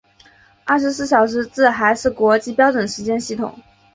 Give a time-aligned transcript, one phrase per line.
[0.65, 3.59] 二十四小时制还是国际标准时间系统。